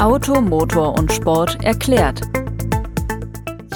Auto, 0.00 0.40
Motor 0.40 0.96
und 0.96 1.12
Sport 1.12 1.58
erklärt. 1.64 2.20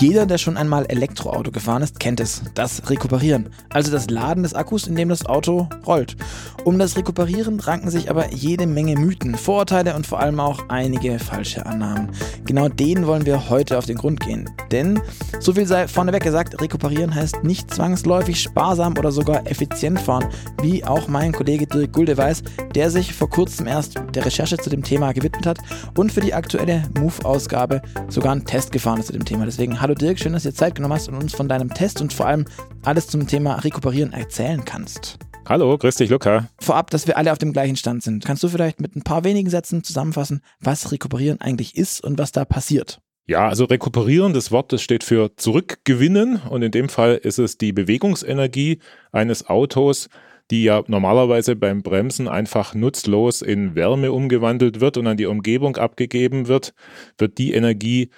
Jeder, 0.03 0.27
der 0.27 0.37
schon 0.37 0.57
einmal 0.57 0.85
Elektroauto 0.87 1.53
gefahren 1.53 1.81
ist, 1.81 2.01
kennt 2.01 2.19
es. 2.19 2.43
Das 2.57 2.91
Rekuperieren. 2.91 3.51
Also 3.69 3.93
das 3.93 4.11
Laden 4.11 4.43
des 4.43 4.53
Akkus, 4.53 4.89
in 4.89 4.97
dem 4.97 5.09
das 5.09 5.27
Auto 5.27 5.69
rollt. 5.87 6.17
Um 6.65 6.77
das 6.77 6.97
Rekuperieren 6.97 7.61
ranken 7.61 7.89
sich 7.89 8.11
aber 8.11 8.33
jede 8.33 8.67
Menge 8.67 8.97
Mythen, 8.97 9.37
Vorurteile 9.37 9.95
und 9.95 10.05
vor 10.05 10.19
allem 10.19 10.41
auch 10.41 10.69
einige 10.69 11.21
falsche 11.21 11.67
Annahmen. 11.67 12.11
Genau 12.45 12.69
denen 12.69 13.07
wollen 13.07 13.27
wir 13.27 13.49
heute 13.49 13.79
auf 13.79 13.87
den 13.87 13.97
Grund 13.97 14.19
gehen. 14.19 14.51
Denn, 14.73 15.01
so 15.39 15.53
viel 15.53 15.67
sei 15.67 15.87
vorneweg 15.87 16.25
gesagt, 16.25 16.61
Rekuperieren 16.61 17.15
heißt 17.15 17.45
nicht 17.45 17.73
zwangsläufig 17.73 18.43
sparsam 18.43 18.99
oder 18.99 19.13
sogar 19.13 19.47
effizient 19.47 20.01
fahren, 20.01 20.27
wie 20.63 20.85
auch 20.85 21.07
mein 21.07 21.31
Kollege 21.31 21.69
Dirk 21.69 21.93
Gulde 21.93 22.17
weiß, 22.17 22.43
der 22.75 22.91
sich 22.91 23.15
vor 23.15 23.31
kurzem 23.31 23.69
erst 23.69 24.01
der 24.15 24.27
Recherche 24.27 24.59
zu 24.59 24.69
dem 24.69 24.83
Thema 24.83 25.13
gewidmet 25.13 25.47
hat 25.47 25.59
und 25.97 26.11
für 26.11 26.21
die 26.21 26.35
aktuelle 26.35 26.83
Move-Ausgabe 26.99 27.83
sogar 28.09 28.33
einen 28.33 28.45
Test 28.45 28.73
gefahren 28.73 28.99
ist 28.99 29.07
zu 29.07 29.13
dem 29.13 29.25
Thema. 29.25 29.45
Deswegen 29.45 29.81
hallo 29.81 29.92
Dirk, 29.95 30.19
schön, 30.19 30.33
dass 30.33 30.43
du 30.43 30.51
dir 30.51 30.55
Zeit 30.55 30.75
genommen 30.75 30.95
hast 30.95 31.09
und 31.09 31.15
uns 31.15 31.35
von 31.35 31.49
deinem 31.49 31.73
Test 31.73 32.01
und 32.01 32.13
vor 32.13 32.27
allem 32.27 32.45
alles 32.85 33.07
zum 33.09 33.27
Thema 33.27 33.57
Rekuperieren 33.57 34.13
erzählen 34.13 34.65
kannst. 34.65 35.19
Hallo, 35.49 35.77
grüß 35.77 35.97
dich, 35.97 36.11
Luca. 36.11 36.49
Vorab, 36.61 36.91
dass 36.91 37.07
wir 37.07 37.17
alle 37.17 37.33
auf 37.33 37.39
dem 37.39 37.53
gleichen 37.53 37.77
Stand 37.77 38.03
sind. 38.03 38.25
Kannst 38.25 38.43
du 38.43 38.49
vielleicht 38.49 38.81
mit 38.81 38.95
ein 38.97 39.03
paar 39.03 39.25
wenigen 39.25 39.51
Sätzen 39.51 39.83
zusammenfassen, 39.83 40.43
was 40.61 40.93
Rekuperieren 40.93 41.41
eigentlich 41.41 41.77
ist 41.77 42.03
und 42.03 42.19
was 42.19 42.33
da 42.33 42.45
passiert? 42.45 43.01
Ja, 43.27 43.49
also 43.49 43.65
rekuperieren, 43.65 44.33
das 44.33 44.51
Wort, 44.51 44.73
das 44.73 44.83
steht 44.83 45.05
für 45.05 45.37
zurückgewinnen 45.37 46.43
und 46.51 46.63
in 46.63 46.73
dem 46.73 46.89
Fall 46.89 47.15
ist 47.15 47.39
es 47.39 47.57
die 47.57 47.73
Bewegungsenergie 47.73 48.81
eines 49.13 49.49
Autos, 49.49 50.09
die 50.51 50.65
ja 50.65 50.83
normalerweise 50.89 51.55
beim 51.55 51.83
Bremsen 51.83 52.29
einfach 52.29 52.75
nutzlos 52.75 53.41
in 53.41 53.75
Wärme 53.75 54.13
umgewandelt 54.13 54.81
wird 54.81 54.97
und 54.97 55.07
an 55.07 55.17
die 55.17 55.27
Umgebung 55.27 55.77
abgegeben 55.77 56.49
wird, 56.49 56.75
wird 57.17 57.39
die 57.39 57.53
Energie 57.53 58.11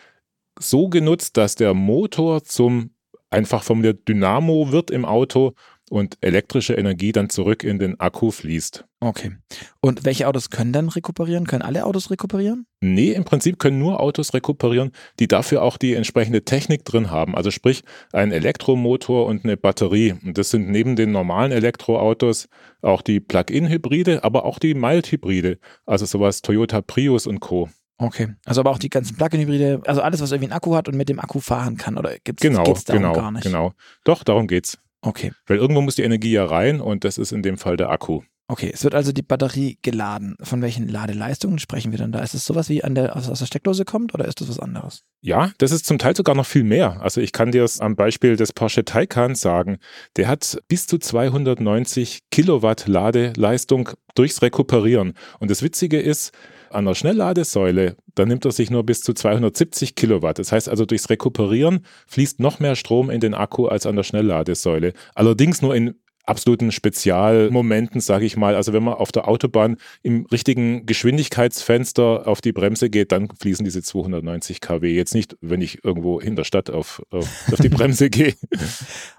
so 0.59 0.89
genutzt, 0.89 1.37
dass 1.37 1.55
der 1.55 1.75
Motor 1.75 2.45
zum 2.45 2.91
einfach 3.31 3.63
vom 3.63 3.83
Dynamo 3.83 4.71
wird 4.71 4.91
im 4.91 5.05
Auto 5.05 5.55
und 5.91 6.17
elektrische 6.23 6.75
Energie 6.75 7.13
dann 7.13 7.29
zurück 7.29 7.63
in 7.63 7.79
den 7.79 8.01
Akku 8.01 8.31
fließt. 8.31 8.87
Okay. 9.01 9.33
Und 9.81 10.05
welche 10.05 10.27
Autos 10.27 10.49
können 10.49 10.73
dann 10.73 10.89
rekuperieren? 10.89 11.47
Können 11.47 11.63
alle 11.63 11.85
Autos 11.85 12.11
rekuperieren? 12.11 12.67
Nee, 12.81 13.13
im 13.13 13.25
Prinzip 13.25 13.59
können 13.59 13.79
nur 13.79 14.01
Autos 14.01 14.33
rekuperieren, 14.33 14.93
die 15.21 15.29
dafür 15.29 15.63
auch 15.63 15.77
die 15.77 15.93
entsprechende 15.93 16.43
Technik 16.45 16.87
drin 16.87 17.11
haben. 17.11 17.37
Also 17.37 17.51
sprich, 17.51 17.83
ein 18.13 18.33
Elektromotor 18.33 19.27
und 19.27 19.45
eine 19.45 19.59
Batterie. 19.59 20.15
Und 20.25 20.39
das 20.39 20.51
sind 20.51 20.71
neben 20.71 20.97
den 20.97 21.13
normalen 21.13 21.53
Elektroautos 21.53 22.49
auch 22.81 23.03
die 23.03 23.21
Plug-in-Hybride, 23.21 24.25
aber 24.25 24.47
auch 24.47 24.59
die 24.59 24.75
Mild-Hybride. 24.75 25.59
Also 25.85 26.07
sowas 26.07 26.41
Toyota 26.41 26.81
Prius 26.81 27.27
und 27.27 27.41
Co. 27.41 27.69
Okay, 27.99 28.35
also 28.45 28.61
aber 28.61 28.71
auch 28.71 28.79
die 28.79 28.91
ganzen 28.91 29.17
Plug-in-Hybride, 29.17 29.83
also 29.87 30.03
alles, 30.03 30.21
was 30.21 30.33
irgendwie 30.33 30.51
einen 30.51 30.57
Akku 30.57 30.75
hat 30.75 30.89
und 30.89 30.97
mit 30.97 31.09
dem 31.09 31.21
Akku 31.21 31.41
fahren 31.41 31.77
kann, 31.77 31.97
oder 31.97 32.17
gibt 32.25 32.43
es 32.43 32.49
genau, 32.49 32.65
darum 32.65 32.83
genau, 32.87 33.13
gar 33.13 33.31
nicht? 33.31 33.45
Genau, 33.45 33.73
doch, 34.03 34.25
darum 34.25 34.49
geht's. 34.49 34.79
Okay. 35.01 35.33
Weil 35.47 35.59
irgendwo 35.59 35.81
muss 35.81 35.97
die 35.97 36.03
Energie 36.03 36.33
ja 36.33 36.45
rein 36.45 36.81
und 36.81 37.05
das 37.05 37.19
ist 37.19 37.33
in 37.33 37.43
dem 37.43 37.59
Fall 37.59 37.77
der 37.77 37.91
Akku. 37.91 38.23
Okay, 38.47 38.71
es 38.75 38.85
wird 38.85 38.95
also 38.95 39.11
die 39.13 39.23
Batterie 39.23 39.79
geladen. 39.81 40.37
Von 40.43 40.61
welchen 40.61 40.87
Ladeleistungen 40.87 41.59
sprechen 41.59 41.93
wir 41.93 41.99
dann 41.99 42.13
da? 42.13 42.19
Ist 42.19 42.35
es 42.35 42.45
sowas 42.45 42.69
wie 42.69 42.85
an 42.85 42.95
der, 42.95 43.17
aus, 43.17 43.31
aus 43.31 43.39
der 43.39 43.47
Steckdose 43.47 43.87
kommt 43.87 44.13
oder 44.13 44.27
ist 44.27 44.43
das 44.43 44.51
was 44.51 44.59
anderes? 44.59 45.03
Ja, 45.23 45.53
das 45.57 45.73
ist 45.73 45.87
zum 45.87 45.97
Teil 45.97 46.15
sogar 46.15 46.35
noch 46.35 46.45
viel 46.45 46.63
mehr. 46.63 47.01
Also 47.01 47.23
ich 47.23 47.33
kann 47.33 47.53
dir 47.53 47.65
es 47.65 47.81
am 47.81 47.97
Beispiel 47.97 48.37
des 48.37 48.53
Porsche 48.53 48.85
Taycan 48.85 49.35
sagen. 49.35 49.79
Der 50.17 50.29
hat 50.29 50.59
bis 50.69 50.87
zu 50.87 50.99
290 50.99 52.21
Kilowatt 52.31 52.87
Ladeleistung 52.87 53.89
durchs 54.15 54.43
Rekuperieren. 54.43 55.15
Und 55.39 55.51
das 55.51 55.63
Witzige 55.63 55.99
ist, 55.99 56.33
an 56.71 56.85
der 56.85 56.95
Schnellladesäule, 56.95 57.97
da 58.15 58.27
nimmt 58.27 58.45
er 58.45 58.53
sich 58.53 58.71
nur 58.71 58.85
bis 58.85 59.01
zu 59.01 59.13
270 59.13 59.95
Kilowatt. 59.95 60.39
Das 60.39 60.53
heißt 60.53 60.69
also, 60.69 60.87
durchs 60.87 61.11
Rekuperieren 61.11 61.85
fließt 62.07 62.41
noch 62.41 62.61
mehr 62.61 62.77
Strom 62.77 63.11
in 63.11 63.21
den 63.21 63.35
Akku 63.35 63.67
als 63.67 63.87
an 63.87 63.97
der 63.97 64.03
Schnellladesäule. 64.03 64.93
Allerdings 65.15 65.63
nur 65.63 65.75
in 65.75 65.95
absoluten 66.27 66.73
Spezialmomenten, 66.73 68.01
sage 68.01 68.25
ich 68.25 68.37
mal. 68.37 68.55
Also 68.55 68.73
wenn 68.73 68.83
man 68.83 68.95
auf 68.95 69.13
der 69.13 69.29
Autobahn 69.29 69.77
im 70.03 70.27
richtigen 70.27 70.87
Geschwindigkeitsfenster 70.87 72.27
auf 72.27 72.41
die 72.41 72.53
Bremse 72.53 72.91
geht, 72.91 73.13
dann 73.13 73.29
fließen 73.29 73.65
diese 73.65 73.83
290 73.83 74.61
kW. 74.61 74.95
Jetzt 74.95 75.15
nicht, 75.15 75.37
wenn 75.41 75.61
ich 75.61 75.85
irgendwo 75.85 76.19
in 76.19 76.37
der 76.37 76.45
Stadt 76.45 76.71
auf, 76.71 77.03
auf, 77.11 77.53
auf 77.53 77.61
die 77.61 77.69
Bremse 77.69 78.11
gehe. 78.11 78.35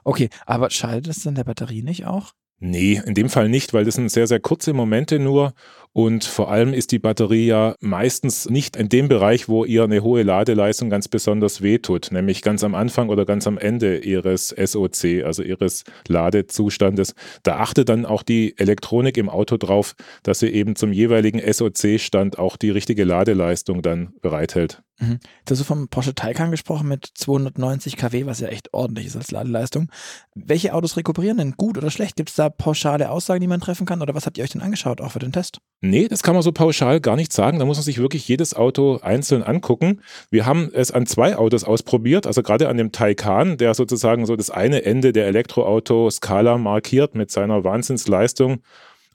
Okay, 0.03 0.29
aber 0.45 0.69
schaltet 0.69 1.15
es 1.15 1.23
dann 1.23 1.35
der 1.35 1.43
Batterie 1.43 1.83
nicht 1.83 2.05
auch? 2.05 2.33
Nee, 2.59 3.01
in 3.05 3.13
dem 3.13 3.29
Fall 3.29 3.49
nicht, 3.49 3.73
weil 3.73 3.83
das 3.83 3.95
sind 3.95 4.09
sehr, 4.09 4.27
sehr 4.27 4.39
kurze 4.39 4.73
Momente 4.73 5.19
nur 5.19 5.53
und 5.97 6.25
vor 6.25 6.51
allem 6.51 6.73
ist 6.73 6.91
die 6.91 6.99
Batterie 6.99 7.47
ja 7.47 7.75
meistens 7.79 8.49
nicht 8.49 8.75
in 8.75 8.89
dem 8.89 9.07
Bereich, 9.07 9.47
wo 9.47 9.63
ihr 9.63 9.85
eine 9.85 10.03
hohe 10.03 10.23
Ladeleistung 10.23 10.89
ganz 10.89 11.07
besonders 11.07 11.61
wehtut, 11.61 12.09
nämlich 12.11 12.41
ganz 12.41 12.65
am 12.65 12.75
Anfang 12.75 13.07
oder 13.07 13.25
ganz 13.25 13.47
am 13.47 13.57
Ende 13.57 13.99
ihres 13.99 14.49
SOC, 14.49 15.23
also 15.23 15.41
ihres 15.41 15.85
Ladezustandes. 16.09 17.13
Da 17.43 17.59
achtet 17.59 17.87
dann 17.87 18.05
auch 18.05 18.23
die 18.23 18.57
Elektronik 18.57 19.17
im 19.17 19.29
Auto 19.29 19.55
drauf, 19.55 19.95
dass 20.23 20.39
sie 20.39 20.49
eben 20.49 20.75
zum 20.75 20.91
jeweiligen 20.91 21.39
SOC-Stand 21.39 22.39
auch 22.39 22.57
die 22.57 22.71
richtige 22.71 23.05
Ladeleistung 23.05 23.81
dann 23.81 24.13
bereithält. 24.21 24.81
Mhm. 24.99 25.19
Du 25.45 25.51
hast 25.51 25.61
vom 25.63 25.89
Porsche 25.89 26.15
Taycan 26.15 26.51
gesprochen 26.51 26.87
mit 26.87 27.09
290 27.15 27.97
kW, 27.97 28.25
was 28.25 28.39
ja 28.39 28.47
echt 28.47 28.73
ordentlich 28.73 29.07
ist 29.07 29.15
als 29.17 29.31
Ladeleistung. 29.31 29.89
Welche 30.35 30.73
Autos 30.73 30.95
rekuperieren 30.95 31.37
denn 31.37 31.51
gut 31.57 31.77
oder 31.77 31.91
schlecht? 31.91 32.15
Gibt 32.15 32.29
es 32.29 32.35
da 32.35 32.49
pauschale 32.49 33.11
Aussagen, 33.11 33.41
die 33.41 33.47
man 33.47 33.59
treffen 33.59 33.85
kann? 33.85 34.01
Oder 34.01 34.15
was 34.15 34.25
habt 34.25 34.37
ihr 34.37 34.43
euch 34.43 34.51
denn 34.51 34.61
angeschaut, 34.61 35.01
auch 35.01 35.11
für 35.11 35.19
den 35.19 35.33
Test? 35.33 35.59
Nee, 35.81 36.07
das 36.07 36.23
kann 36.23 36.33
man 36.33 36.43
so 36.43 36.51
pauschal 36.51 37.01
gar 37.01 37.17
nicht 37.17 37.33
sagen. 37.33 37.59
Da 37.59 37.65
muss 37.65 37.77
man 37.77 37.83
sich 37.83 37.97
wirklich 37.97 38.27
jedes 38.27 38.53
Auto 38.53 38.99
einzeln 39.01 39.43
angucken. 39.43 40.01
Wir 40.29 40.45
haben 40.45 40.71
es 40.73 40.91
an 40.91 41.05
zwei 41.05 41.35
Autos 41.35 41.65
ausprobiert, 41.65 42.25
also 42.25 42.41
gerade 42.41 42.69
an 42.69 42.77
dem 42.77 42.91
Taycan, 42.91 43.57
der 43.57 43.73
sozusagen 43.73 44.25
so 44.25 44.35
das 44.35 44.49
eine 44.49 44.83
Ende 44.83 45.11
der 45.11 45.27
Elektroauto-Skala 45.27 46.57
markiert 46.57 47.15
mit 47.15 47.31
seiner 47.31 47.63
Wahnsinnsleistung 47.63 48.61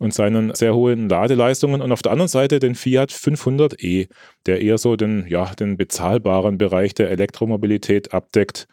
und 0.00 0.14
seinen 0.14 0.54
sehr 0.54 0.74
hohen 0.74 1.08
Ladeleistungen 1.08 1.82
und 1.82 1.92
auf 1.92 2.02
der 2.02 2.10
anderen 2.10 2.28
Seite 2.28 2.58
den 2.58 2.74
Fiat 2.74 3.12
500e, 3.12 4.08
der 4.46 4.62
eher 4.62 4.78
so 4.78 4.96
den, 4.96 5.26
ja, 5.28 5.54
den 5.54 5.76
bezahlbaren 5.76 6.58
Bereich 6.58 6.94
der 6.94 7.10
Elektromobilität 7.10 8.12
abdeckt. 8.12 8.66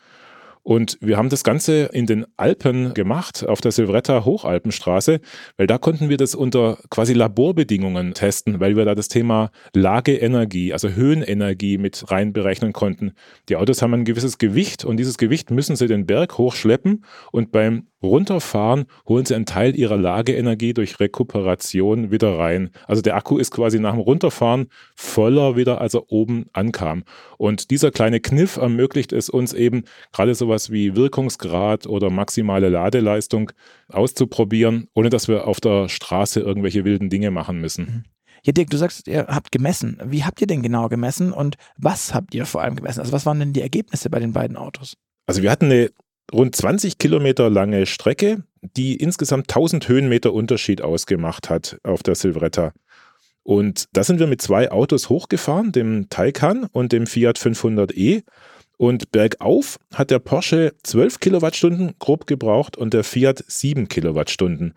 Und 0.67 0.97
wir 0.99 1.15
haben 1.15 1.29
das 1.29 1.45
Ganze 1.45 1.85
in 1.93 2.07
den 2.07 2.25
Alpen 2.35 2.93
gemacht, 2.93 3.47
auf 3.47 3.61
der 3.61 3.71
Silvretta 3.71 4.25
Hochalpenstraße, 4.25 5.21
weil 5.55 5.65
da 5.65 5.77
konnten 5.77 6.09
wir 6.09 6.17
das 6.17 6.35
unter 6.35 6.77
quasi 6.89 7.13
Laborbedingungen 7.13 8.13
testen, 8.13 8.59
weil 8.59 8.75
wir 8.75 8.83
da 8.83 8.93
das 8.93 9.07
Thema 9.07 9.49
Lageenergie, 9.73 10.73
also 10.73 10.89
Höhenenergie 10.89 11.77
mit 11.77 12.11
reinberechnen 12.11 12.73
konnten. 12.73 13.13
Die 13.47 13.55
Autos 13.55 13.81
haben 13.81 13.93
ein 13.93 14.03
gewisses 14.03 14.39
Gewicht 14.39 14.83
und 14.83 14.97
dieses 14.97 15.17
Gewicht 15.17 15.51
müssen 15.51 15.77
sie 15.77 15.87
den 15.87 16.05
Berg 16.05 16.37
hochschleppen 16.37 17.05
und 17.31 17.53
beim 17.53 17.87
runterfahren, 18.01 18.85
holen 19.07 19.25
sie 19.25 19.35
einen 19.35 19.45
Teil 19.45 19.75
ihrer 19.75 19.97
Lageenergie 19.97 20.73
durch 20.73 20.99
Rekuperation 20.99 22.11
wieder 22.11 22.37
rein. 22.37 22.69
Also 22.85 23.01
der 23.01 23.15
Akku 23.15 23.37
ist 23.37 23.51
quasi 23.51 23.79
nach 23.79 23.93
dem 23.93 24.01
Runterfahren 24.01 24.67
voller 24.95 25.55
wieder, 25.55 25.81
als 25.81 25.93
er 25.93 26.11
oben 26.11 26.45
ankam. 26.53 27.03
Und 27.37 27.71
dieser 27.71 27.91
kleine 27.91 28.19
Kniff 28.19 28.57
ermöglicht 28.57 29.13
es 29.13 29.29
uns 29.29 29.53
eben, 29.53 29.83
gerade 30.13 30.35
sowas 30.35 30.71
wie 30.71 30.95
Wirkungsgrad 30.95 31.87
oder 31.87 32.09
maximale 32.09 32.69
Ladeleistung 32.69 33.51
auszuprobieren, 33.89 34.87
ohne 34.93 35.09
dass 35.09 35.27
wir 35.27 35.47
auf 35.47 35.59
der 35.59 35.89
Straße 35.89 36.39
irgendwelche 36.39 36.85
wilden 36.85 37.09
Dinge 37.09 37.31
machen 37.31 37.59
müssen. 37.59 37.85
Mhm. 37.85 38.03
Ja, 38.43 38.53
Dirk, 38.53 38.69
du 38.69 38.77
sagst, 38.77 39.07
ihr 39.07 39.25
habt 39.27 39.51
gemessen. 39.51 39.99
Wie 40.05 40.23
habt 40.23 40.39
ihr 40.39 40.47
denn 40.47 40.61
genau 40.61 40.87
gemessen 40.87 41.33
und 41.33 41.57
was 41.77 42.13
habt 42.13 42.33
ihr 42.35 42.45
vor 42.45 42.61
allem 42.61 42.75
gemessen? 42.75 42.99
Also 42.99 43.11
was 43.11 43.25
waren 43.25 43.39
denn 43.39 43.53
die 43.53 43.61
Ergebnisse 43.61 44.09
bei 44.09 44.19
den 44.19 44.31
beiden 44.31 44.55
Autos? 44.55 44.93
Also 45.25 45.41
wir 45.41 45.51
hatten 45.51 45.65
eine 45.65 45.91
rund 46.33 46.55
20 46.55 46.97
Kilometer 46.97 47.49
lange 47.49 47.85
Strecke, 47.85 48.43
die 48.61 48.95
insgesamt 48.95 49.49
1000 49.49 49.87
Höhenmeter 49.87 50.33
Unterschied 50.33 50.81
ausgemacht 50.81 51.49
hat 51.49 51.79
auf 51.83 52.03
der 52.03 52.15
Silvretta. 52.15 52.73
Und 53.43 53.85
da 53.93 54.03
sind 54.03 54.19
wir 54.19 54.27
mit 54.27 54.41
zwei 54.41 54.71
Autos 54.71 55.07
hochgefahren, 55.07 55.71
dem 55.71 56.09
Taycan 56.09 56.65
und 56.65 56.91
dem 56.91 57.07
Fiat 57.07 57.37
500e. 57.37 58.23
Und 58.77 59.11
bergauf 59.11 59.79
hat 59.93 60.11
der 60.11 60.19
Porsche 60.19 60.73
12 60.83 61.19
Kilowattstunden 61.19 61.93
grob 61.97 62.27
gebraucht 62.27 62.77
und 62.77 62.93
der 62.93 63.03
Fiat 63.03 63.43
7 63.47 63.87
Kilowattstunden. 63.87 64.73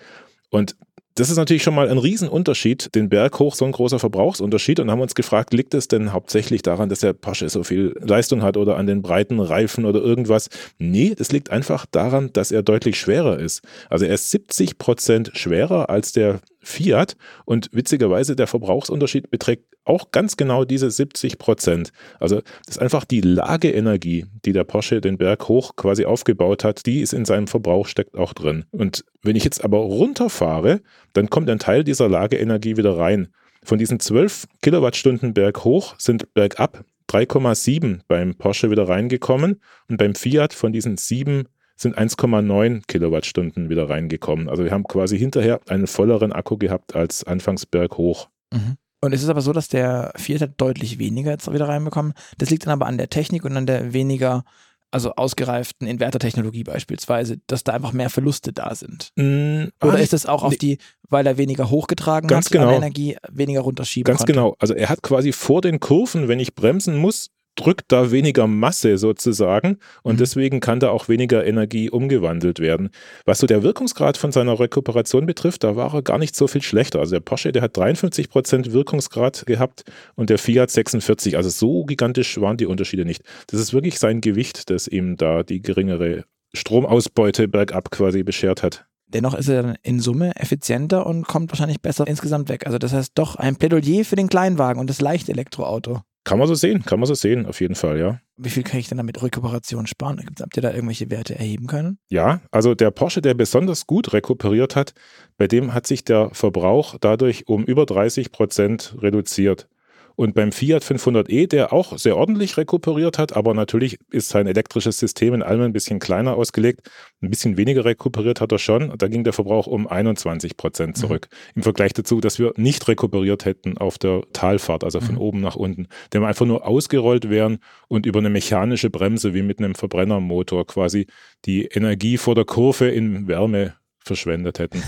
Und 0.50 0.76
das 1.20 1.28
ist 1.28 1.37
natürlich 1.37 1.62
schon 1.62 1.75
mal 1.75 1.90
ein 1.90 1.99
Riesenunterschied, 1.99 2.94
den 2.94 3.11
Berg 3.11 3.38
hoch 3.38 3.55
so 3.55 3.67
ein 3.67 3.72
großer 3.72 3.99
Verbrauchsunterschied 3.99 4.81
und 4.81 4.90
haben 4.90 5.02
uns 5.02 5.14
gefragt, 5.14 5.52
liegt 5.52 5.75
es 5.75 5.87
denn 5.87 6.14
hauptsächlich 6.14 6.62
daran, 6.62 6.88
dass 6.88 7.00
der 7.00 7.12
Porsche 7.12 7.50
so 7.50 7.62
viel 7.62 7.94
Leistung 8.00 8.43
hat 8.43 8.56
oder 8.56 8.78
an 8.78 8.87
den 8.87 9.02
breiten 9.02 9.38
Reifen 9.38 9.84
oder 9.84 10.00
irgendwas? 10.00 10.49
Nee, 10.78 11.14
das 11.14 11.31
liegt 11.31 11.50
einfach 11.50 11.84
daran, 11.84 12.32
dass 12.32 12.50
er 12.50 12.62
deutlich 12.62 12.99
schwerer 12.99 13.38
ist. 13.38 13.61
Also 13.90 14.06
er 14.06 14.14
ist 14.14 14.31
70 14.31 14.78
Prozent 14.78 15.32
schwerer 15.34 15.90
als 15.90 16.12
der 16.12 16.40
Fiat 16.61 17.17
und 17.45 17.71
witzigerweise 17.73 18.37
der 18.37 18.47
Verbrauchsunterschied 18.47 19.31
beträgt 19.31 19.65
auch 19.85 20.11
ganz 20.11 20.37
genau 20.37 20.65
diese 20.65 20.91
70 20.91 21.39
Prozent. 21.39 21.93
Also 22.19 22.43
das 22.67 22.77
ist 22.77 22.81
einfach 22.81 23.05
die 23.05 23.23
Lageenergie, 23.23 24.27
die 24.45 24.53
der 24.53 24.65
Porsche 24.65 25.01
den 25.01 25.19
Berg 25.19 25.49
hoch 25.49 25.77
quasi 25.77 26.05
aufgebaut 26.05 26.65
hat, 26.65 26.87
die 26.87 27.01
ist 27.01 27.12
in 27.12 27.25
seinem 27.25 27.47
Verbrauch 27.47 27.87
steckt 27.87 28.17
auch 28.17 28.33
drin. 28.33 28.65
Und 28.71 29.05
wenn 29.23 29.37
ich 29.37 29.45
jetzt 29.45 29.65
aber 29.65 29.79
runterfahre, 29.79 30.81
dann 31.12 31.31
kommt 31.31 31.49
ein 31.49 31.59
Teil 31.59 31.83
dieser 31.83 32.09
Lageenergie 32.09 32.77
wieder 32.77 32.97
rein. 32.97 33.29
Von 33.62 33.79
diesen 33.79 34.01
12 34.01 34.47
Kilowattstunden 34.62 35.35
berghoch 35.35 35.95
sind 35.99 36.33
bergab 36.35 36.85
3,7 37.09 38.01
beim 38.07 38.35
Porsche 38.37 38.71
wieder 38.71 38.89
reingekommen 38.89 39.61
und 39.89 39.97
beim 39.97 40.15
Fiat 40.15 40.55
von 40.55 40.73
diesen 40.73 40.97
7 40.97 41.49
sind 41.81 41.97
1,9 41.99 42.82
Kilowattstunden 42.87 43.71
wieder 43.71 43.88
reingekommen. 43.88 44.49
Also 44.49 44.65
wir 44.65 44.71
haben 44.71 44.85
quasi 44.85 45.19
hinterher 45.19 45.61
einen 45.69 45.87
volleren 45.87 46.32
Akku 46.32 46.59
gehabt 46.59 46.94
als 46.94 47.25
anfangs 47.25 47.65
berghoch. 47.65 48.29
Mhm. 48.53 48.77
Und 49.03 49.15
es 49.15 49.23
ist 49.23 49.31
aber 49.31 49.41
so, 49.41 49.55
dass 49.55 49.69
der 49.69 50.12
Fiat 50.17 50.43
hat 50.43 50.53
deutlich 50.59 50.99
weniger 50.99 51.31
jetzt 51.31 51.50
wieder 51.50 51.69
reinbekommen. 51.69 52.12
Das 52.37 52.50
liegt 52.50 52.67
dann 52.67 52.73
aber 52.73 52.87
an 52.87 52.99
der 52.99 53.09
Technik 53.09 53.44
und 53.44 53.56
an 53.56 53.65
der 53.65 53.94
weniger 53.94 54.44
also 54.91 55.15
ausgereiften 55.15 55.87
Invertertechnologie 55.87 56.65
beispielsweise, 56.65 57.38
dass 57.47 57.65
da 57.65 57.73
einfach 57.73 57.93
mehr 57.93 58.11
Verluste 58.11 58.53
da 58.53 58.75
sind? 58.75 59.12
Mm, 59.17 59.67
Oder 59.83 60.00
ist 60.00 60.12
es 60.12 60.26
auch 60.26 60.43
auf 60.43 60.56
die, 60.56 60.79
weil 61.09 61.26
er 61.26 61.38
weniger 61.38 61.71
hochgetragen 61.71 62.29
ganz 62.29 62.47
hat, 62.47 62.53
genau. 62.53 62.73
Energie 62.73 63.17
weniger 63.31 63.61
runterschieben 63.61 64.05
Ganz 64.05 64.21
konnte? 64.21 64.33
genau. 64.33 64.56
Also 64.59 64.75
er 64.75 64.88
hat 64.88 65.03
quasi 65.03 65.33
vor 65.33 65.61
den 65.61 65.81
Kurven, 65.81 66.29
wenn 66.29 66.41
ich 66.41 66.55
bremsen 66.55 66.97
muss, 66.97 67.31
drückt 67.61 67.93
da 67.93 68.11
weniger 68.11 68.47
Masse 68.47 68.97
sozusagen 68.97 69.77
und 70.03 70.15
mhm. 70.15 70.19
deswegen 70.19 70.61
kann 70.61 70.81
da 70.81 70.91
auch 70.91 71.09
weniger 71.09 71.45
Energie 71.45 71.91
umgewandelt 71.91 72.59
werden. 72.59 72.89
Was 73.27 73.39
so 73.39 73.47
der 73.47 73.62
Wirkungsgrad 73.62 74.17
von 74.17 74.33
seiner 74.33 74.59
Rekuperation 74.59 75.27
betrifft, 75.27 75.62
da 75.62 75.77
war 75.77 75.95
er 75.95 76.03
gar 76.03 76.19
nicht 76.19 76.35
so 76.35 76.47
viel 76.47 76.62
schlechter. 76.62 77.01
Also 77.01 77.17
der 77.17 77.21
Porsche, 77.21 77.53
der 77.53 77.62
hat 77.62 77.77
53 77.77 78.31
Prozent 78.31 78.73
Wirkungsgrad 78.73 79.45
gehabt 79.47 79.85
und 80.15 80.31
der 80.31 80.39
Fiat 80.39 80.71
46. 80.71 81.37
Also 81.37 81.51
so 81.51 81.85
gigantisch 81.85 82.41
waren 82.41 82.57
die 82.57 82.67
Unterschiede 82.67 83.05
nicht. 83.05 83.23
Das 83.49 83.61
ist 83.61 83.75
wirklich 83.75 83.99
sein 83.99 84.23
Gewicht, 84.23 84.71
das 84.71 84.89
ihm 84.89 85.17
da 85.17 85.43
die 85.43 85.61
geringere 85.61 86.25
Stromausbeute 86.55 87.47
bergab 87.47 87.91
quasi 87.91 88.23
beschert 88.23 88.62
hat. 88.62 88.87
Dennoch 89.07 89.35
ist 89.35 89.49
er 89.49 89.62
dann 89.62 89.77
in 89.83 90.01
Summe 90.01 90.35
effizienter 90.37 91.05
und 91.05 91.27
kommt 91.27 91.51
wahrscheinlich 91.51 91.83
besser 91.83 92.07
insgesamt 92.07 92.49
weg. 92.49 92.67
Also 92.67 92.79
das 92.79 92.93
heißt 92.93 93.12
doch 93.17 93.37
ein 93.37 93.57
Plädoyer 93.57 94.05
für 94.05 94.17
den 94.17 94.29
Kleinwagen 94.29 94.81
und 94.81 94.89
das 94.89 95.01
Leichtelektroauto. 95.01 96.03
Kann 96.25 96.38
man 96.38 96.46
so 96.46 96.55
sehen, 96.55 96.84
kann 96.84 97.00
man 97.00 97.06
so 97.06 97.14
sehen, 97.14 97.46
auf 97.46 97.61
jeden 97.61 97.75
Fall, 97.75 97.99
ja. 97.99 98.20
Wie 98.37 98.50
viel 98.50 98.62
kann 98.62 98.78
ich 98.78 98.88
denn 98.88 98.99
damit 98.99 99.22
Rekuperation 99.22 99.87
sparen? 99.87 100.22
Habt 100.40 100.56
ihr 100.56 100.62
da 100.62 100.72
irgendwelche 100.72 101.11
Werte 101.11 101.38
erheben 101.38 101.67
können? 101.67 101.99
Ja, 102.11 102.43
also 102.50 102.75
der 102.75 102.90
Porsche, 102.90 103.22
der 103.22 103.34
besonders 103.34 103.87
gut 103.87 104.12
rekuperiert 104.12 104.76
hat, 104.76 104.93
bei 105.38 105.46
dem 105.46 105.72
hat 105.72 105.87
sich 105.87 106.05
der 106.05 106.31
Verbrauch 106.32 106.96
dadurch 107.00 107.49
um 107.49 107.64
über 107.64 107.87
30 107.87 108.32
Prozent 108.32 108.96
reduziert. 109.00 109.69
Und 110.17 110.35
beim 110.35 110.53
Fiat 110.53 110.83
500e, 110.85 111.47
der 111.49 111.73
auch 111.73 111.97
sehr 111.99 112.17
ordentlich 112.17 112.57
rekuperiert 112.57 113.19
hat, 113.19 113.37
aber 113.37 113.55
natürlich 113.55 113.99
ist 114.11 114.29
sein 114.29 114.47
elektrisches 114.47 114.99
System 114.99 115.35
in 115.35 115.43
allem 115.43 115.62
ein 115.62 115.73
bisschen 115.73 115.99
kleiner 115.99 116.37
ausgelegt. 116.37 116.91
Ein 117.23 117.31
bisschen 117.31 117.57
weniger 117.57 117.85
rekuperiert 117.85 118.41
hat 118.41 118.53
er 118.53 118.59
schon. 118.59 118.97
Da 118.99 119.09
ging 119.09 119.25
der 119.25 119.33
Verbrauch 119.33 119.67
um 119.67 119.87
21 119.87 120.57
Prozent 120.57 120.97
mhm. 120.97 121.01
zurück. 121.01 121.29
Mhm. 121.31 121.37
Im 121.57 121.62
Vergleich 121.62 121.93
dazu, 121.93 122.21
dass 122.21 122.39
wir 122.39 122.53
nicht 122.57 122.87
rekuperiert 122.89 123.45
hätten 123.45 123.79
auf 123.79 123.99
der 123.99 124.23
Talfahrt, 124.33 124.85
also 124.85 125.01
von 125.01 125.17
mhm. 125.17 125.21
oben 125.21 125.41
nach 125.41 125.57
unten. 125.57 125.89
Denn 126.12 126.23
wir 126.23 126.29
einfach 126.29 126.47
nur 126.47 126.67
ausgerollt 126.67 127.31
wären 127.31 127.59
und 127.89 128.07
über 128.07 128.19
eine 128.19 128.31
mechanische 128.31 128.91
Bremse 128.91 129.35
wie 129.35 129.43
mit 129.43 129.59
einem 129.59 129.75
Verbrennermotor 129.75 130.67
quasi 130.67 131.07
die 131.45 131.67
Energie 131.67 132.17
vor 132.17 132.35
der 132.35 132.45
Kurve 132.45 132.89
in 132.89 133.29
Wärme 133.29 133.75
verschwendet 134.11 134.59
hätten. 134.59 134.83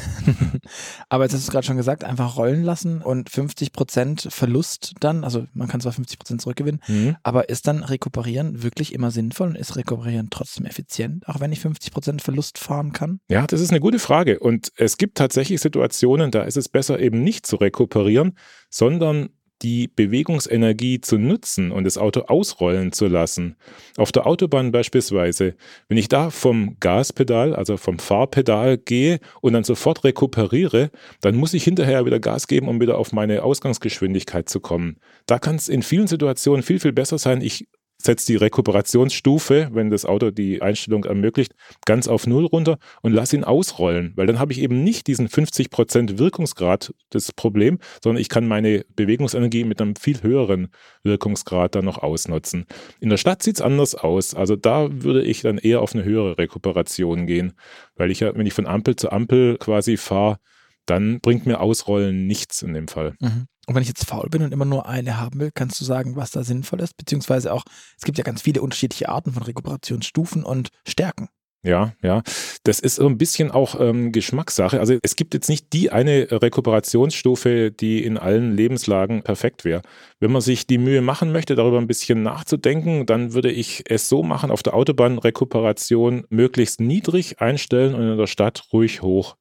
Aber 1.09 1.23
jetzt 1.23 1.33
hast 1.33 1.45
du 1.45 1.47
es 1.47 1.53
gerade 1.53 1.65
schon 1.65 1.77
gesagt, 1.77 2.03
einfach 2.03 2.37
rollen 2.37 2.65
lassen 2.65 3.01
und 3.03 3.31
50% 3.31 4.33
Verlust 4.33 4.95
dann, 4.99 5.23
also 5.23 5.47
man 5.55 5.69
kann 5.69 5.81
zwar 5.81 5.93
50% 5.93 6.39
zurückgewinnen, 6.39 6.81
mhm. 6.89 7.17
aber 7.23 7.49
ist 7.49 7.69
dann 7.69 7.85
Rekuperieren 7.85 8.65
wirklich 8.65 8.93
immer 8.93 9.13
sinnvoll 9.13 9.51
und 9.51 9.55
ist 9.57 9.77
Rekuperieren 9.77 10.29
trotzdem 10.31 10.67
effizient, 10.67 11.29
auch 11.29 11.39
wenn 11.39 11.53
ich 11.53 11.61
50% 11.61 12.21
Verlust 12.21 12.59
fahren 12.59 12.93
kann? 12.93 13.21
Ja, 13.31 13.47
das 13.47 13.61
ist 13.61 13.71
eine 13.71 13.79
gute 13.79 14.01
Frage 14.01 14.41
und 14.41 14.73
es 14.77 14.97
gibt 14.97 15.19
tatsächlich 15.19 15.61
Situationen, 15.61 16.33
da 16.33 16.43
ist 16.43 16.57
es 16.57 16.69
besser 16.69 16.99
eben 16.99 17.23
nicht 17.23 17.47
zu 17.47 17.57
rekuperieren, 17.57 18.37
sondern 18.71 19.29
die 19.63 19.89
Bewegungsenergie 19.89 21.01
zu 21.01 21.19
nutzen 21.19 21.71
und 21.71 21.85
das 21.85 21.99
Auto 21.99 22.23
ausrollen 22.23 22.93
zu 22.93 23.07
lassen. 23.07 23.57
Auf 23.97 24.13
der 24.13 24.27
Autobahn 24.27 24.73
beispielsweise, 24.73 25.55
wenn 25.89 25.99
ich 25.99 26.09
da 26.09 26.31
vom 26.31 26.77
Gaspedal, 26.81 27.55
also 27.55 27.77
vom 27.77 27.99
Fahrpedal 27.99 28.79
gehe 28.79 29.21
und 29.41 29.53
dann 29.53 29.65
sofort 29.65 30.05
rekuperiere, 30.05 30.91
dann 31.21 31.37
muss 31.37 31.55
ich 31.55 31.65
hinterher 31.65 32.05
wieder 32.05 32.21
Gas 32.21 32.49
geben, 32.49 32.69
um 32.69 32.81
wieder 32.81 32.99
auf 32.99 33.13
meine 33.13 33.43
Ausgangsgeschwindigkeit 33.43 34.49
zu 34.49 34.61
kommen. 34.61 34.97
Da 35.27 35.39
kann 35.39 35.57
es 35.57 35.69
in 35.69 35.83
vielen 35.83 36.07
Situationen 36.07 36.63
viel, 36.63 36.81
viel 36.81 36.93
besser 36.93 37.19
sein, 37.19 37.41
ich 37.41 37.69
setze 38.05 38.27
die 38.27 38.37
Rekuperationsstufe, 38.37 39.71
wenn 39.73 39.91
das 39.91 40.05
Auto 40.05 40.31
die 40.31 40.63
Einstellung 40.63 41.05
ermöglicht, 41.05 41.55
ganz 41.85 42.09
auf 42.09 42.27
Null 42.27 42.47
runter 42.47 42.79
und 43.03 43.13
lass 43.13 43.33
ihn 43.33 43.45
ausrollen, 43.45 44.13
weil 44.17 44.27
dann 44.27 44.39
habe 44.39 44.53
ich 44.53 44.61
eben 44.61 44.83
nicht 44.85 45.07
diesen 45.07 45.29
50% 45.29 46.19
Wirkungsgrad 46.19 46.95
das 47.11 47.33
Problem, 47.33 47.79
sondern 48.03 48.21
ich 48.21 48.29
kann 48.29 48.47
meine 48.47 48.85
Bewegungsenergie 48.95 49.65
mit 49.65 49.81
einem 49.81 49.97
viel 49.97 50.23
höheren 50.23 50.69
Wirkungsgrad 51.03 51.75
dann 51.75 51.85
noch 51.85 51.99
ausnutzen. 51.99 52.67
In 53.01 53.11
der 53.11 53.17
Stadt 53.17 53.43
sieht 53.43 53.57
es 53.57 53.63
anders 53.63 53.95
aus. 53.95 54.35
Also 54.35 54.57
da 54.57 54.89
würde 54.91 55.23
ich 55.23 55.43
dann 55.43 55.59
eher 55.59 55.81
auf 55.81 55.95
eine 55.95 56.05
höhere 56.05 56.39
Rekuperation 56.39 57.27
gehen, 57.27 57.53
weil 57.97 58.11
ich 58.11 58.21
ja, 58.21 58.35
wenn 58.35 58.47
ich 58.47 58.55
von 58.55 58.67
Ampel 58.67 58.97
zu 58.97 59.11
Ampel 59.11 59.57
quasi 59.59 59.97
fahre, 59.97 60.39
dann 60.87 61.21
bringt 61.21 61.47
mir 61.47 61.61
Ausrollen 61.61 62.27
nichts 62.27 62.63
in 62.63 62.75
dem 62.75 62.89
Fall. 62.89 63.15
Mhm. 63.21 63.47
Und 63.67 63.75
wenn 63.75 63.83
ich 63.83 63.89
jetzt 63.89 64.07
faul 64.07 64.29
bin 64.29 64.43
und 64.43 64.53
immer 64.53 64.65
nur 64.65 64.89
eine 64.89 65.21
haben 65.21 65.39
will, 65.39 65.51
kannst 65.55 65.81
du 65.81 65.85
sagen, 65.85 66.17
was 66.17 66.33
da 66.33 66.43
sinnvoll 66.43 66.81
ist? 66.81 66.97
Beziehungsweise 66.97 67.53
auch, 67.53 67.65
es 67.97 68.05
gibt 68.05 68.19
ja 68.19 68.25
ganz 68.25 68.43
viele 68.43 68.61
unterschiedliche 68.61 69.09
Arten 69.09 69.33
von 69.33 69.43
Rekuperationsstufen 69.43 70.43
und 70.43 70.71
Stärken. 70.87 71.29
Ja, 71.65 71.93
ja. 72.03 72.23
Das 72.65 72.81
ist 72.81 72.97
so 72.97 73.07
ein 73.07 73.19
bisschen 73.19 73.53
auch 73.53 73.79
ähm, 73.79 74.11
Geschmackssache. 74.11 74.81
Also 74.81 74.99
es 75.03 75.15
gibt 75.15 75.33
jetzt 75.33 75.49
nicht 75.49 75.73
die 75.73 75.93
eine 75.93 76.27
Rekuperationsstufe, 76.31 77.71
die 77.71 78.05
in 78.05 78.19
allen 78.19 78.57
Lebenslagen 78.57 79.23
perfekt 79.23 79.65
wäre. 79.65 79.83
Wenn 80.19 80.33
man 80.33 80.43
sich 80.43 80.67
die 80.67 80.79
Mühe 80.79 81.03
machen 81.03 81.31
möchte, 81.31 81.55
darüber 81.55 81.79
ein 81.79 81.87
bisschen 81.87 82.23
nachzudenken, 82.23 83.07
dann 83.07 83.33
würde 83.33 83.53
ich 83.53 83.85
es 83.89 84.09
so 84.09 84.25
machen, 84.25 84.51
auf 84.51 84.65
der 84.65 84.75
Autobahn 84.75 85.19
Rekuperation 85.19 86.25
möglichst 86.31 86.81
niedrig 86.81 87.41
einstellen 87.41 87.95
und 87.95 88.03
in 88.11 88.19
der 88.19 88.27
Stadt 88.27 88.65
ruhig 88.73 89.03
hoch. 89.03 89.37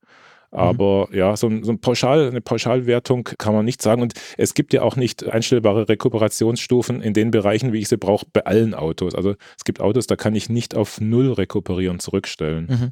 Mhm. 0.51 0.59
Aber 0.59 1.07
mhm. 1.09 1.17
ja, 1.17 1.35
so, 1.35 1.49
so 1.61 1.71
ein 1.71 1.79
Pauschal, 1.79 2.29
eine 2.29 2.41
Pauschalwertung 2.41 3.23
kann 3.23 3.53
man 3.53 3.65
nicht 3.65 3.81
sagen. 3.81 4.01
Und 4.01 4.13
es 4.37 4.53
gibt 4.53 4.73
ja 4.73 4.81
auch 4.81 4.95
nicht 4.95 5.27
einstellbare 5.27 5.89
Rekuperationsstufen 5.89 7.01
in 7.01 7.13
den 7.13 7.31
Bereichen, 7.31 7.73
wie 7.73 7.79
ich 7.79 7.89
sie 7.89 7.97
brauche, 7.97 8.25
bei 8.31 8.45
allen 8.45 8.73
Autos. 8.73 9.15
Also 9.15 9.35
es 9.57 9.63
gibt 9.63 9.81
Autos, 9.81 10.07
da 10.07 10.15
kann 10.15 10.35
ich 10.35 10.49
nicht 10.49 10.75
auf 10.75 10.99
Null 11.01 11.31
rekuperieren 11.31 11.99
zurückstellen. 11.99 12.67
Mhm. 12.69 12.91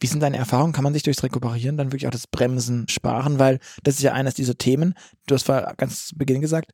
Wie 0.00 0.06
sind 0.06 0.20
deine 0.20 0.36
Erfahrungen? 0.36 0.72
Kann 0.72 0.84
man 0.84 0.94
sich 0.94 1.04
durchs 1.04 1.22
Rekuperieren 1.22 1.76
dann 1.76 1.88
wirklich 1.92 2.06
auch 2.08 2.12
das 2.12 2.26
Bremsen 2.26 2.88
sparen? 2.88 3.38
Weil 3.38 3.60
das 3.84 3.94
ist 3.94 4.02
ja 4.02 4.12
eines 4.12 4.34
dieser 4.34 4.56
Themen. 4.56 4.94
Du 5.26 5.34
hast 5.34 5.46
ganz 5.76 6.08
zu 6.08 6.18
Beginn 6.18 6.40
gesagt, 6.40 6.72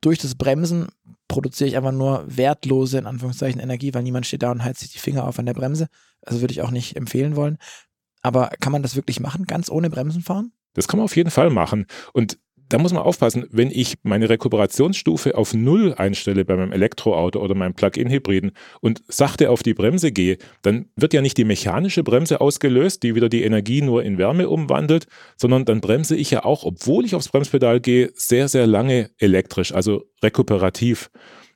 durch 0.00 0.18
das 0.18 0.34
Bremsen 0.34 0.88
produziere 1.28 1.68
ich 1.68 1.76
einfach 1.76 1.92
nur 1.92 2.24
wertlose, 2.26 2.98
in 2.98 3.06
Anführungszeichen, 3.06 3.60
Energie, 3.60 3.94
weil 3.94 4.02
niemand 4.02 4.26
steht 4.26 4.42
da 4.42 4.50
und 4.50 4.64
heizt 4.64 4.80
sich 4.80 4.92
die 4.92 4.98
Finger 4.98 5.26
auf 5.26 5.38
an 5.38 5.46
der 5.46 5.54
Bremse. 5.54 5.88
Also 6.24 6.40
würde 6.40 6.52
ich 6.52 6.62
auch 6.62 6.70
nicht 6.70 6.96
empfehlen 6.96 7.36
wollen. 7.36 7.58
Aber 8.22 8.50
kann 8.60 8.72
man 8.72 8.82
das 8.82 8.96
wirklich 8.96 9.20
machen, 9.20 9.46
ganz 9.46 9.70
ohne 9.70 9.90
Bremsen 9.90 10.22
fahren? 10.22 10.52
Das 10.74 10.88
kann 10.88 10.98
man 10.98 11.04
auf 11.04 11.16
jeden 11.16 11.30
Fall 11.30 11.50
machen. 11.50 11.86
Und 12.12 12.38
da 12.72 12.78
muss 12.78 12.94
man 12.94 13.02
aufpassen, 13.02 13.46
wenn 13.50 13.70
ich 13.70 13.96
meine 14.02 14.30
Rekuperationsstufe 14.30 15.36
auf 15.36 15.52
Null 15.52 15.94
einstelle 15.94 16.46
bei 16.46 16.56
meinem 16.56 16.72
Elektroauto 16.72 17.38
oder 17.38 17.54
meinem 17.54 17.74
Plug-in-Hybriden 17.74 18.52
und 18.80 19.02
sachte 19.08 19.50
auf 19.50 19.62
die 19.62 19.74
Bremse 19.74 20.10
gehe, 20.10 20.38
dann 20.62 20.86
wird 20.96 21.12
ja 21.12 21.20
nicht 21.20 21.36
die 21.36 21.44
mechanische 21.44 22.02
Bremse 22.02 22.40
ausgelöst, 22.40 23.02
die 23.02 23.14
wieder 23.14 23.28
die 23.28 23.42
Energie 23.42 23.82
nur 23.82 24.02
in 24.04 24.16
Wärme 24.16 24.48
umwandelt, 24.48 25.06
sondern 25.36 25.66
dann 25.66 25.82
bremse 25.82 26.16
ich 26.16 26.30
ja 26.30 26.44
auch, 26.46 26.64
obwohl 26.64 27.04
ich 27.04 27.14
aufs 27.14 27.28
Bremspedal 27.28 27.80
gehe, 27.80 28.10
sehr, 28.14 28.48
sehr 28.48 28.66
lange 28.66 29.10
elektrisch, 29.18 29.74
also 29.74 30.04
rekuperativ. 30.22 31.10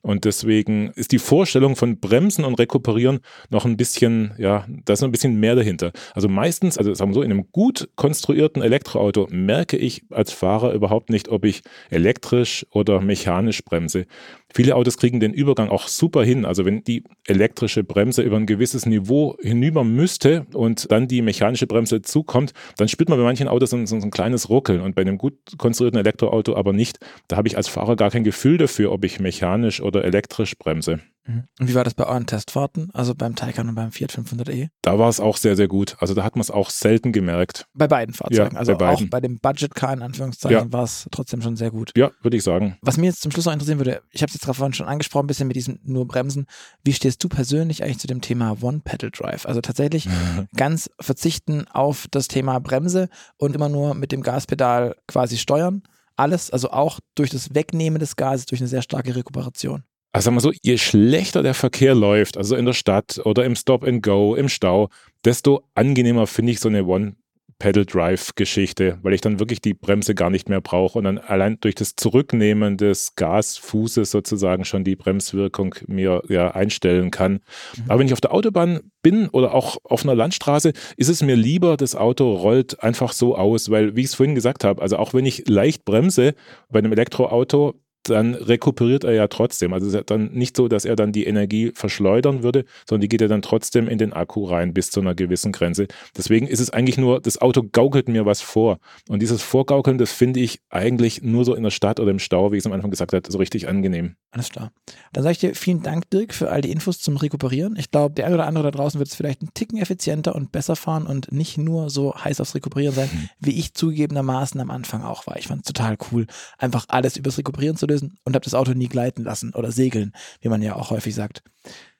Und 0.06 0.24
deswegen 0.24 0.92
ist 0.94 1.10
die 1.10 1.18
Vorstellung 1.18 1.74
von 1.74 1.98
Bremsen 1.98 2.44
und 2.44 2.54
Rekuperieren 2.60 3.18
noch 3.50 3.64
ein 3.64 3.76
bisschen, 3.76 4.34
ja, 4.38 4.64
da 4.84 4.92
ist 4.92 5.00
noch 5.00 5.08
ein 5.08 5.12
bisschen 5.12 5.40
mehr 5.40 5.56
dahinter. 5.56 5.90
Also 6.14 6.28
meistens, 6.28 6.78
also 6.78 6.94
sagen 6.94 7.10
wir 7.10 7.14
so, 7.14 7.22
in 7.22 7.32
einem 7.32 7.50
gut 7.50 7.88
konstruierten 7.96 8.62
Elektroauto 8.62 9.26
merke 9.30 9.76
ich 9.76 10.04
als 10.10 10.30
Fahrer 10.30 10.74
überhaupt 10.74 11.10
nicht, 11.10 11.28
ob 11.28 11.44
ich 11.44 11.62
elektrisch 11.90 12.64
oder 12.70 13.00
mechanisch 13.00 13.64
bremse. 13.64 14.06
Viele 14.54 14.76
Autos 14.76 14.96
kriegen 14.96 15.18
den 15.18 15.34
Übergang 15.34 15.70
auch 15.70 15.88
super 15.88 16.22
hin. 16.22 16.44
Also 16.44 16.64
wenn 16.64 16.84
die 16.84 17.02
elektrische 17.26 17.82
Bremse 17.82 18.22
über 18.22 18.36
ein 18.36 18.46
gewisses 18.46 18.86
Niveau 18.86 19.36
hinüber 19.42 19.82
müsste 19.82 20.46
und 20.54 20.90
dann 20.92 21.08
die 21.08 21.20
mechanische 21.20 21.66
Bremse 21.66 22.00
zukommt, 22.02 22.52
dann 22.76 22.86
spürt 22.86 23.08
man 23.08 23.18
bei 23.18 23.24
manchen 23.24 23.48
Autos 23.48 23.70
so, 23.70 23.86
so 23.86 23.96
ein 23.96 24.10
kleines 24.12 24.48
Ruckeln 24.48 24.80
und 24.80 24.94
bei 24.94 25.02
einem 25.02 25.18
gut 25.18 25.34
konstruierten 25.58 25.98
Elektroauto 25.98 26.54
aber 26.54 26.72
nicht. 26.72 27.00
Da 27.26 27.36
habe 27.36 27.48
ich 27.48 27.56
als 27.56 27.66
Fahrer 27.66 27.96
gar 27.96 28.10
kein 28.10 28.22
Gefühl 28.22 28.56
dafür, 28.56 28.92
ob 28.92 29.04
ich 29.04 29.18
mechanisch 29.18 29.82
oder 29.82 29.95
elektrisch 30.04 30.56
bremse. 30.58 31.00
Mhm. 31.26 31.44
Und 31.58 31.68
wie 31.68 31.74
war 31.74 31.84
das 31.84 31.94
bei 31.94 32.06
euren 32.06 32.26
Testfahrten, 32.26 32.90
also 32.92 33.14
beim 33.14 33.34
Taycan 33.34 33.68
und 33.68 33.74
beim 33.74 33.90
Fiat 33.90 34.12
500e? 34.12 34.68
Da 34.82 34.98
war 34.98 35.08
es 35.08 35.20
auch 35.20 35.36
sehr, 35.36 35.56
sehr 35.56 35.68
gut. 35.68 35.96
Also 35.98 36.14
da 36.14 36.22
hat 36.22 36.36
man 36.36 36.40
es 36.40 36.50
auch 36.50 36.70
selten 36.70 37.12
gemerkt. 37.12 37.66
Bei 37.74 37.88
beiden 37.88 38.14
Fahrzeugen, 38.14 38.54
ja, 38.54 38.58
also 38.58 38.72
bei 38.72 38.78
beiden. 38.78 39.06
auch 39.06 39.10
bei 39.10 39.20
dem 39.20 39.38
Budget 39.38 39.74
Car 39.74 39.92
in 39.92 40.02
Anführungszeichen 40.02 40.68
ja. 40.68 40.72
war 40.72 40.84
es 40.84 41.08
trotzdem 41.10 41.42
schon 41.42 41.56
sehr 41.56 41.70
gut. 41.70 41.92
Ja, 41.96 42.10
würde 42.22 42.36
ich 42.36 42.42
sagen. 42.42 42.76
Was 42.82 42.96
mir 42.96 43.06
jetzt 43.06 43.22
zum 43.22 43.32
Schluss 43.32 43.46
noch 43.46 43.52
interessieren 43.52 43.78
würde, 43.78 44.02
ich 44.10 44.22
habe 44.22 44.30
es 44.30 44.34
jetzt 44.34 44.44
vorhin 44.44 44.74
schon 44.74 44.86
angesprochen, 44.86 45.24
ein 45.24 45.28
bisschen 45.28 45.48
mit 45.48 45.56
diesem 45.56 45.80
nur 45.82 46.06
Bremsen. 46.06 46.46
Wie 46.84 46.92
stehst 46.92 47.22
du 47.22 47.28
persönlich 47.28 47.82
eigentlich 47.82 47.98
zu 47.98 48.06
dem 48.06 48.20
Thema 48.20 48.56
One-Pedal-Drive? 48.60 49.46
Also 49.46 49.60
tatsächlich 49.60 50.08
ganz 50.56 50.90
verzichten 51.00 51.66
auf 51.68 52.06
das 52.10 52.28
Thema 52.28 52.58
Bremse 52.60 53.08
und 53.36 53.54
immer 53.54 53.68
nur 53.68 53.94
mit 53.94 54.12
dem 54.12 54.22
Gaspedal 54.22 54.96
quasi 55.06 55.38
steuern 55.38 55.82
Alles, 56.16 56.50
also 56.50 56.70
auch 56.70 57.00
durch 57.14 57.30
das 57.30 57.54
Wegnehmen 57.54 57.98
des 57.98 58.16
Gases, 58.16 58.46
durch 58.46 58.60
eine 58.60 58.68
sehr 58.68 58.82
starke 58.82 59.14
Rekuperation. 59.14 59.84
Also 60.12 60.26
sagen 60.26 60.36
wir 60.36 60.40
so, 60.40 60.52
je 60.62 60.78
schlechter 60.78 61.42
der 61.42 61.52
Verkehr 61.52 61.94
läuft, 61.94 62.38
also 62.38 62.56
in 62.56 62.64
der 62.64 62.72
Stadt 62.72 63.20
oder 63.24 63.44
im 63.44 63.54
Stop 63.54 63.84
and 63.84 64.02
Go, 64.02 64.34
im 64.34 64.48
Stau, 64.48 64.88
desto 65.24 65.62
angenehmer 65.74 66.26
finde 66.26 66.52
ich 66.52 66.60
so 66.60 66.68
eine 66.68 66.86
One 66.86 67.16
Pedal-Drive-Geschichte, 67.58 68.98
weil 69.02 69.14
ich 69.14 69.20
dann 69.20 69.38
wirklich 69.40 69.60
die 69.60 69.74
Bremse 69.74 70.14
gar 70.14 70.30
nicht 70.30 70.48
mehr 70.48 70.60
brauche 70.60 70.98
und 70.98 71.04
dann 71.04 71.18
allein 71.18 71.58
durch 71.60 71.74
das 71.74 71.96
Zurücknehmen 71.96 72.76
des 72.76 73.14
Gasfußes 73.16 74.10
sozusagen 74.10 74.64
schon 74.64 74.84
die 74.84 74.96
Bremswirkung 74.96 75.74
mir 75.86 76.22
ja 76.28 76.50
einstellen 76.50 77.10
kann. 77.10 77.32
Mhm. 77.32 77.84
Aber 77.88 78.00
wenn 78.00 78.06
ich 78.06 78.12
auf 78.12 78.20
der 78.20 78.34
Autobahn 78.34 78.80
bin 79.02 79.28
oder 79.28 79.54
auch 79.54 79.78
auf 79.84 80.04
einer 80.04 80.14
Landstraße, 80.14 80.72
ist 80.96 81.08
es 81.08 81.22
mir 81.22 81.36
lieber, 81.36 81.76
das 81.76 81.94
Auto 81.94 82.34
rollt 82.34 82.82
einfach 82.82 83.12
so 83.12 83.36
aus, 83.36 83.70
weil, 83.70 83.96
wie 83.96 84.00
ich 84.00 84.08
es 84.08 84.14
vorhin 84.14 84.34
gesagt 84.34 84.64
habe, 84.64 84.82
also 84.82 84.98
auch 84.98 85.14
wenn 85.14 85.24
ich 85.24 85.48
leicht 85.48 85.84
bremse 85.84 86.34
bei 86.68 86.80
einem 86.80 86.92
Elektroauto, 86.92 87.74
dann 88.08 88.34
rekuperiert 88.34 89.04
er 89.04 89.12
ja 89.12 89.28
trotzdem. 89.28 89.72
Also 89.72 89.86
es 89.86 89.94
ist 89.94 90.10
dann 90.10 90.32
nicht 90.32 90.56
so, 90.56 90.68
dass 90.68 90.84
er 90.84 90.96
dann 90.96 91.12
die 91.12 91.26
Energie 91.26 91.72
verschleudern 91.74 92.42
würde, 92.42 92.64
sondern 92.88 93.02
die 93.02 93.08
geht 93.08 93.20
ja 93.20 93.28
dann 93.28 93.42
trotzdem 93.42 93.88
in 93.88 93.98
den 93.98 94.12
Akku 94.12 94.44
rein 94.44 94.74
bis 94.74 94.90
zu 94.90 95.00
einer 95.00 95.14
gewissen 95.14 95.52
Grenze. 95.52 95.86
Deswegen 96.16 96.46
ist 96.46 96.60
es 96.60 96.70
eigentlich 96.70 96.98
nur, 96.98 97.20
das 97.20 97.40
Auto 97.40 97.62
gaukelt 97.62 98.08
mir 98.08 98.26
was 98.26 98.40
vor. 98.40 98.78
Und 99.08 99.20
dieses 99.20 99.42
Vorgaukeln, 99.42 99.98
das 99.98 100.12
finde 100.12 100.40
ich 100.40 100.60
eigentlich 100.70 101.22
nur 101.22 101.44
so 101.44 101.54
in 101.54 101.62
der 101.62 101.70
Stadt 101.70 102.00
oder 102.00 102.10
im 102.10 102.18
Stau, 102.18 102.52
wie 102.52 102.56
ich 102.56 102.62
es 102.62 102.66
am 102.66 102.72
Anfang 102.72 102.90
gesagt 102.90 103.12
habe, 103.12 103.30
so 103.30 103.38
richtig 103.38 103.68
angenehm. 103.68 104.16
Alles 104.30 104.50
klar. 104.50 104.70
Dann 105.12 105.22
sage 105.22 105.32
ich 105.32 105.38
dir 105.38 105.54
vielen 105.54 105.82
Dank, 105.82 106.10
Dirk, 106.10 106.34
für 106.34 106.50
all 106.50 106.60
die 106.60 106.70
Infos 106.70 106.98
zum 106.98 107.16
Rekuperieren. 107.16 107.76
Ich 107.76 107.90
glaube, 107.90 108.14
der 108.14 108.26
eine 108.26 108.34
oder 108.34 108.46
andere 108.46 108.64
da 108.64 108.70
draußen 108.70 108.98
wird 108.98 109.08
es 109.08 109.14
vielleicht 109.14 109.42
ein 109.42 109.50
Ticken 109.54 109.78
effizienter 109.78 110.34
und 110.34 110.52
besser 110.52 110.76
fahren 110.76 111.06
und 111.06 111.32
nicht 111.32 111.56
nur 111.56 111.88
so 111.88 112.14
heiß 112.14 112.40
aufs 112.40 112.54
Rekuperieren 112.54 112.94
sein, 112.94 113.08
mhm. 113.12 113.28
wie 113.40 113.58
ich 113.58 113.72
zugegebenermaßen 113.72 114.60
am 114.60 114.70
Anfang 114.70 115.02
auch 115.02 115.26
war. 115.26 115.38
Ich 115.38 115.46
fand 115.46 115.62
es 115.64 115.72
total 115.72 115.96
cool, 116.12 116.26
einfach 116.58 116.84
alles 116.88 117.16
übers 117.16 117.38
Rekuperieren 117.38 117.76
zu 117.76 117.86
lösen 117.86 117.95
und 118.02 118.34
habe 118.34 118.44
das 118.44 118.54
Auto 118.54 118.72
nie 118.72 118.88
gleiten 118.88 119.24
lassen 119.24 119.54
oder 119.54 119.72
segeln, 119.72 120.12
wie 120.40 120.48
man 120.48 120.62
ja 120.62 120.76
auch 120.76 120.90
häufig 120.90 121.14
sagt. 121.14 121.42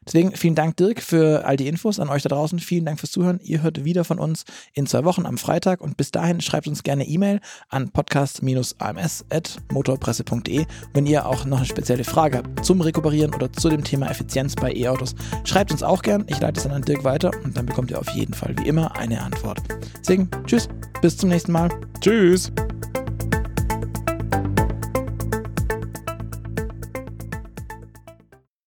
Deswegen 0.06 0.32
vielen 0.32 0.54
Dank, 0.54 0.76
Dirk, 0.76 1.02
für 1.02 1.44
all 1.44 1.56
die 1.56 1.66
Infos 1.66 1.98
an 1.98 2.08
euch 2.08 2.22
da 2.22 2.28
draußen. 2.28 2.60
Vielen 2.60 2.84
Dank 2.84 3.00
fürs 3.00 3.10
Zuhören. 3.10 3.40
Ihr 3.42 3.62
hört 3.62 3.84
wieder 3.84 4.04
von 4.04 4.20
uns 4.20 4.44
in 4.72 4.86
zwei 4.86 5.02
Wochen 5.04 5.26
am 5.26 5.36
Freitag 5.36 5.80
und 5.80 5.96
bis 5.96 6.12
dahin 6.12 6.40
schreibt 6.40 6.68
uns 6.68 6.84
gerne 6.84 7.04
E-Mail 7.04 7.40
an 7.68 7.90
podcast-ams.motorpresse.de. 7.90 10.66
Wenn 10.94 11.06
ihr 11.06 11.26
auch 11.26 11.44
noch 11.44 11.56
eine 11.58 11.66
spezielle 11.66 12.04
Frage 12.04 12.38
habt 12.38 12.64
zum 12.64 12.80
Rekuperieren 12.80 13.34
oder 13.34 13.52
zu 13.52 13.68
dem 13.68 13.82
Thema 13.82 14.08
Effizienz 14.08 14.54
bei 14.54 14.72
E-Autos, 14.72 15.16
schreibt 15.42 15.72
uns 15.72 15.82
auch 15.82 16.02
gern. 16.02 16.24
Ich 16.28 16.38
leite 16.38 16.58
es 16.58 16.62
dann 16.62 16.70
an 16.72 16.82
Dirk 16.82 17.02
weiter 17.02 17.32
und 17.42 17.56
dann 17.56 17.66
bekommt 17.66 17.90
ihr 17.90 17.98
auf 17.98 18.10
jeden 18.10 18.34
Fall 18.34 18.54
wie 18.58 18.68
immer 18.68 18.96
eine 18.96 19.20
Antwort. 19.20 19.58
Deswegen, 19.98 20.30
tschüss, 20.46 20.68
bis 21.02 21.16
zum 21.16 21.30
nächsten 21.30 21.50
Mal. 21.50 21.68
Tschüss. 22.00 22.52